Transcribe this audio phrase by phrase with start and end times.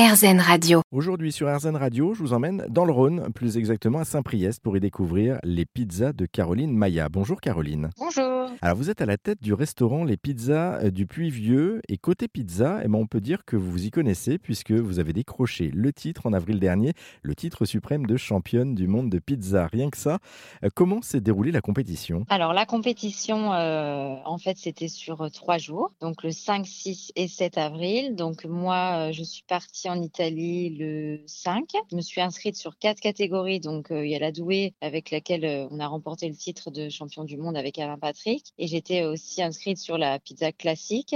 [0.00, 0.80] RZN Radio.
[0.92, 4.74] Aujourd'hui sur RZN Radio, je vous emmène dans le Rhône, plus exactement à Saint-Priest, pour
[4.74, 7.10] y découvrir les pizzas de Caroline Maya.
[7.10, 7.90] Bonjour Caroline.
[7.98, 8.39] Bonjour.
[8.62, 12.28] Alors vous êtes à la tête du restaurant Les Pizzas euh, du Puy-Vieux et côté
[12.28, 15.70] pizza, eh ben, on peut dire que vous vous y connaissez puisque vous avez décroché
[15.72, 19.66] le titre en avril dernier, le titre suprême de championne du monde de pizza.
[19.66, 20.18] Rien que ça,
[20.64, 22.24] euh, comment s'est déroulée la compétition?
[22.28, 27.28] Alors la compétition, euh, en fait, c'était sur trois jours, donc le 5, 6 et
[27.28, 28.14] 7 avril.
[28.14, 31.68] Donc moi, je suis partie en Italie le 5.
[31.90, 33.60] Je me suis inscrite sur quatre catégories.
[33.60, 37.24] Donc il y a la douée avec laquelle on a remporté le titre de champion
[37.24, 38.29] du monde avec Alain Patrick.
[38.58, 41.14] Et j'étais aussi inscrite sur la pizza classique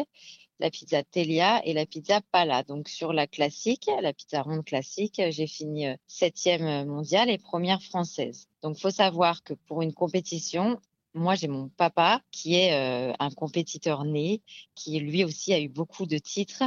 [0.60, 2.62] la pizza Telia et la pizza Pala.
[2.62, 7.82] Donc sur la classique, la pizza ronde classique, j'ai fini euh, septième mondiale et première
[7.82, 8.48] française.
[8.62, 10.78] Donc faut savoir que pour une compétition,
[11.12, 14.42] moi j'ai mon papa qui est euh, un compétiteur né,
[14.74, 16.62] qui lui aussi a eu beaucoup de titres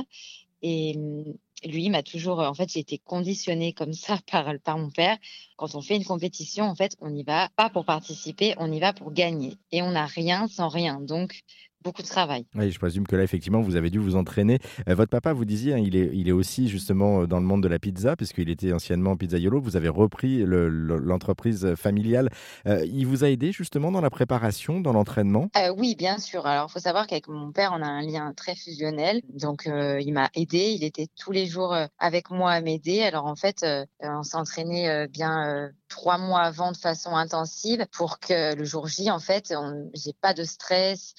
[0.61, 1.33] et hum,
[1.63, 5.17] lui m'a toujours, en fait, j'ai été conditionnée comme ça par, mon père.
[5.55, 8.80] Quand on fait une compétition, en fait, on n'y va pas pour participer, on y
[8.80, 9.58] va pour gagner.
[9.72, 11.00] Et on n'a rien sans rien.
[11.02, 11.41] Donc,
[11.88, 12.45] beaucoup de travail.
[12.53, 14.59] Oui, je présume que là, effectivement, vous avez dû vous entraîner.
[14.89, 17.45] Euh, votre papa, vous disiez, hein, il, est, il est aussi justement euh, dans le
[17.45, 19.61] monde de la pizza, puisqu'il était anciennement pizzaiolo.
[19.61, 22.29] Vous avez repris le- le- l'entreprise familiale.
[22.66, 25.49] Euh, il vous a aidé justement dans la préparation, dans l'entraînement?
[25.55, 26.45] Euh, oui, bien sûr.
[26.45, 29.22] Alors, il faut savoir qu'avec mon père, on a un lien très fusionnel.
[29.29, 30.75] Donc, euh, il m'a aidé.
[30.77, 33.01] Il était tous les jours avec moi à m'aider.
[33.01, 33.66] Alors, en fait,
[34.01, 39.09] on s'entraînait euh, bien trois mois avant de façon intensive pour que le jour J,
[39.11, 39.53] en fait,
[39.94, 41.13] j'ai pas de stress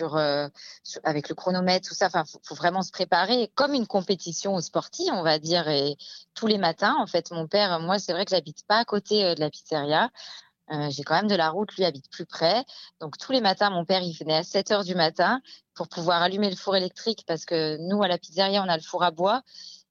[0.00, 0.48] euh,
[0.82, 2.06] sur- avec le chronomètre, tout ça.
[2.06, 5.68] Enfin, faut, vraiment se préparer comme une compétition sportive, on va dire.
[5.68, 5.96] Et
[6.34, 9.24] tous les matins, en fait, mon père, moi, c'est vrai que j'habite pas à côté
[9.24, 10.10] euh, de la pizzeria.
[10.70, 12.64] Euh, j'ai quand même de la route, lui habite plus près.
[13.00, 15.40] Donc tous les matins, mon père, il venait à 7 heures du matin
[15.74, 18.82] pour pouvoir allumer le four électrique parce que nous, à la pizzeria, on a le
[18.82, 19.42] four à bois.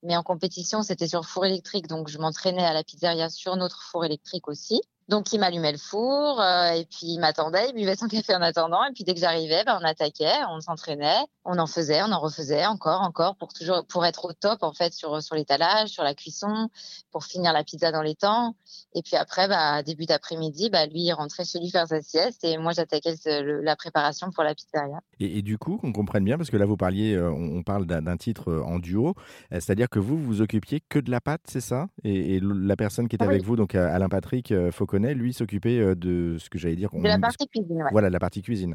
[0.02, 1.86] Mais en compétition, c'était sur four électrique.
[1.86, 4.80] Donc je m'entraînais à la pizzeria sur notre four électrique aussi.
[5.08, 8.42] Donc il m'allumait le four euh, et puis il m'attendait, il buvait son café en
[8.42, 8.84] attendant.
[8.84, 12.20] Et puis dès que j'arrivais, ben, on attaquait, on s'entraînait, on en faisait, on en
[12.20, 16.04] refaisait encore, encore pour toujours pour être au top en fait sur sur l'étalage, sur
[16.04, 16.68] la cuisson,
[17.10, 18.54] pour finir la pizza dans les temps.
[18.94, 22.44] Et puis après, bah, début d'après-midi, bah, lui, il rentrait chez lui faire sa sieste
[22.44, 25.00] et moi, j'attaquais la préparation pour la pizzeria.
[25.20, 27.86] Et, et du coup, qu'on comprenne bien, parce que là, vous parliez, euh, on, parle
[27.86, 29.14] d'un titre euh, en duo,
[29.52, 31.88] euh, c'est-à-dire que vous, vous vous occupiez que de la pâte, c'est ça?
[32.04, 33.34] Et, la personne qui était Ah oui.
[33.34, 36.90] avec vous, donc Alain Patrick euh, Lui, s'occupait euh, de ce que j'allais dire.
[36.92, 37.90] De la partie cuisine, ouais.
[37.92, 38.74] Voilà, la partie cuisine.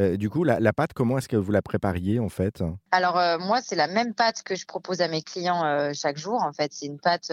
[0.00, 2.62] Euh, du coup, la, la pâte, comment est-ce que vous la prépariez en fait?
[2.92, 6.16] Alors, euh, moi, c'est la même pâte que je propose à mes clients euh, chaque
[6.16, 6.42] jour.
[6.42, 7.30] En fait, c'est une pâte,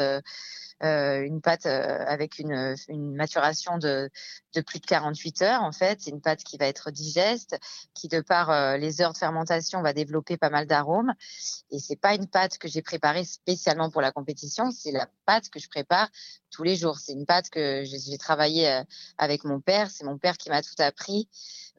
[0.82, 2.76] une pâte euh, avec une,
[3.16, 4.10] maturation de,
[4.66, 5.64] plus de 48 heures.
[5.64, 7.58] En fait, c'est une pâte qui va être digeste,
[7.94, 11.14] qui de par euh, les heures de fermentation va développer pas mal d'arômes.
[11.72, 14.72] Et c'est pas une pâte que j'ai préparée spécialement pour la compétition.
[14.72, 16.10] C'est la pâte que je prépare
[16.50, 16.98] tous les jours.
[16.98, 18.84] C'est une pâte que j'ai j'ai travaillé euh,
[19.18, 19.90] avec mon père.
[19.92, 21.28] C'est mon père qui m'a tout appris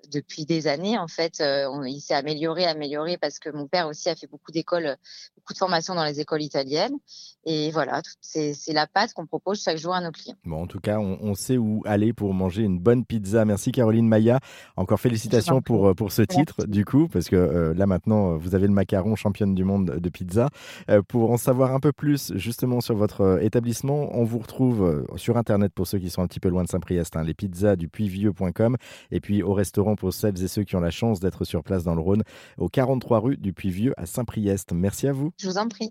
[0.09, 0.99] depuis des années.
[0.99, 4.53] En fait, euh, il s'est amélioré, amélioré parce que mon père aussi a fait beaucoup
[4.53, 4.97] d'écoles,
[5.37, 6.97] beaucoup de formations dans les écoles italiennes.
[7.45, 10.37] Et voilà, c'est la pâte qu'on propose chaque jour à nos clients.
[10.45, 13.45] Bon, en tout cas, on, on sait où aller pour manger une bonne pizza.
[13.45, 14.41] Merci Caroline Maya.
[14.77, 18.37] Encore félicitations pour, euh, pour ce titre, du coup, parce que euh, là maintenant, euh,
[18.37, 20.49] vous avez le macaron championne du monde de pizza.
[20.91, 25.37] Euh, pour en savoir un peu plus justement sur votre établissement, on vous retrouve sur
[25.37, 27.89] Internet pour ceux qui sont un petit peu loin de Saint-Priest, hein, les pizzas du
[27.89, 28.77] puy-vieux.com
[29.11, 31.85] et puis au restaurant pour celles et ceux qui ont la chance d'être sur place
[31.85, 32.23] dans le Rhône,
[32.59, 34.73] au 43 rue du Puy-Vieux à Saint-Priest.
[34.73, 35.33] Merci à vous.
[35.39, 35.89] Je vous en prie.